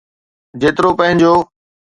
[0.59, 1.33] جيترو پنهنجو.